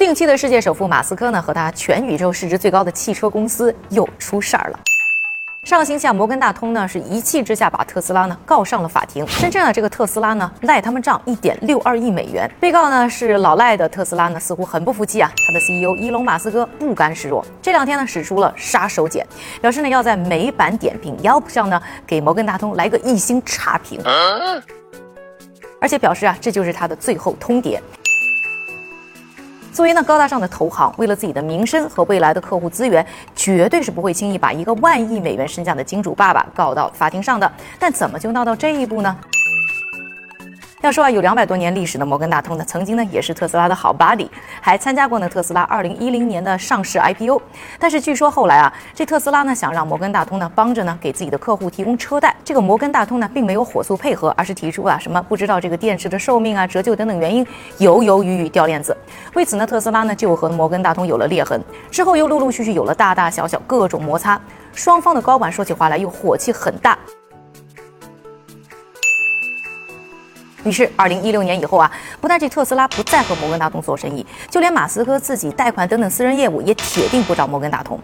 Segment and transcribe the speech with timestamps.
[0.00, 4.80] 定期的世界首富马斯克呢，和他全宇宙市值最高的汽车公司又出事儿了。
[5.62, 9.26] 上个星期啊，摩根大通呢是一气之下把特斯拉呢告上了法庭。
[9.28, 12.50] 深圳啊，这个特斯拉呢赖他们账一点六二亿美元。
[12.58, 15.30] 被告呢是老赖的特斯拉呢，似乎很不服气啊。
[15.46, 19.22] 他的 CEO 伊隆马斯克不甘示弱，这两天呢使出了杀手锏，
[19.60, 24.00] 表示呢要在美版点评 Yelp 上呢给摩根大通来个一星差评，
[25.78, 27.78] 而且表示啊这就是他的最后通牒。
[29.80, 37.50] 作为那高大上的投行，为了自己的名声和未来的客户资源，绝对是不会轻易把一个万亿美元身价的金主爸爸告到法庭上的。
[37.78, 39.16] 但怎么就闹到这一步呢？
[40.82, 44.26] 要说啊，有两百多年历史的摩根大通呢，曾经呢也是特斯拉的好 buddy，
[44.62, 47.40] 还参加过呢特斯拉二零一零年的上市 IPO。
[47.78, 58.96] 但是据说后来啊，这特斯拉呢想让摩根大通呢帮着呢给自己的客户提供车贷，这个摩根大通呢并没有火速配合，而是提出啊什么不知道这个电池的寿命啊、折旧等等原因，犹犹豫豫掉链子。
[59.34, 64.40] 为此呢，特斯拉呢就和摩根大通有了裂痕，之后又陆陆续续有了大大小小各种摩擦，
[64.72, 66.96] 双方的高管说起话来又火气很大。
[70.64, 77.98] 于是，二零一六年以后啊，不但这特斯拉不再和摩根大通做生意，就连马斯克自己贷款等等私人业务也铁定不找摩根大通。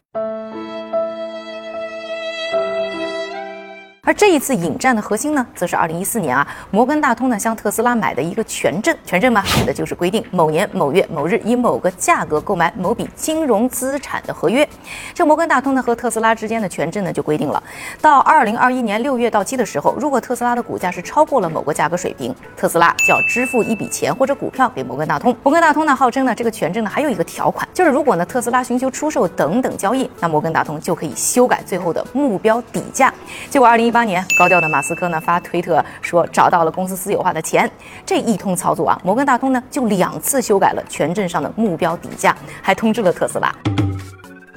[4.07, 8.97] 而这一次引战的核心呢，则是二零一四年啊，摩根大通呢向特斯拉买的一个权证。
[9.05, 14.67] 权证嘛，指的就是规定某年某月某日以某个价格购买某笔金融资产的合约。
[15.13, 17.61] 这摩根大通呢和特斯拉之间的权证呢就规定了，
[18.01, 25.37] 到二零二一年六月到期的时候，如果特斯拉的股价是超过了某个价格水平，特斯拉就要支付一笔钱或者股票给摩根大通。
[25.43, 33.13] 摩根大通呢号称呢这个权证呢还有一个条款，就是如果呢特斯拉寻求出售等等交易，那摩根大通就可以修改最后的目标底价。
[33.51, 37.71] 结果二零一八年高调的马斯克呢发推特说找到了公司私有化的钱，
[38.05, 43.51] 这一通操作啊，摩根大通呢就两次修改了权证上的目标底价，还通知了特斯拉。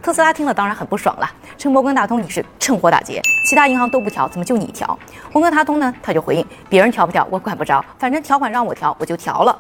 [0.04, 5.00] 特斯拉听了当然很不爽了，称摩根大通你是趁火打劫，其他银行都不调，怎么就你调？
[5.32, 9.58] 摩根大通呢他就回应，别人调不调我管不着，反正条款让我调我就调了。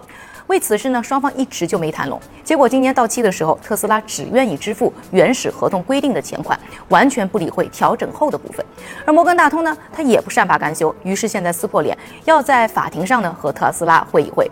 [0.50, 2.20] 为此事呢，双方一直就没谈拢。
[2.44, 8.66] 结果今年到期的时候，特斯拉只愿意支付原始合同规定的钱款，完全不理会调整后的部分。
[9.06, 11.96] 而摩根大通呢，他也不善罢甘休，于是现在撕破脸，
[12.26, 14.50] 要在法庭上呢和特斯拉会一会。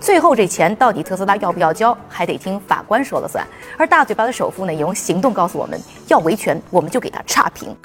[0.00, 3.44] 最后这钱到底特斯拉要不要交，还得听法官说了算。
[3.76, 5.76] 而大嘴巴的首富呢，也用行动告诉我们
[6.06, 7.76] 要维权，我们就给他差评。